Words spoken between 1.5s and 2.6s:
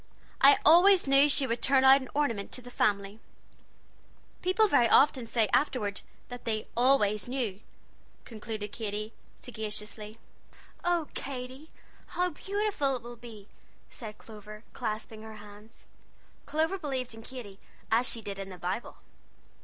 turn out an ornament